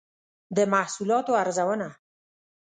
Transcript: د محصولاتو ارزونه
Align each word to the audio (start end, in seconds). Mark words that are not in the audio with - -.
د 0.57 0.57
محصولاتو 0.73 1.31
ارزونه 1.41 1.89